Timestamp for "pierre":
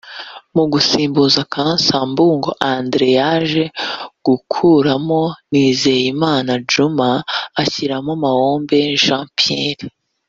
9.37-9.85